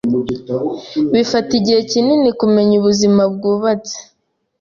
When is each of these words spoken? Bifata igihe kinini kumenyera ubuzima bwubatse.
Bifata 1.13 1.51
igihe 1.59 1.79
kinini 1.91 2.29
kumenyera 2.39 2.79
ubuzima 2.81 3.21
bwubatse. 3.33 3.97